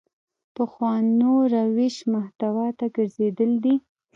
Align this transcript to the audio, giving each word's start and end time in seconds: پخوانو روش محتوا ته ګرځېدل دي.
پخوانو 0.55 1.33
روش 1.53 1.95
محتوا 2.13 2.67
ته 2.77 2.85
ګرځېدل 2.95 3.51
دي. 3.63 3.75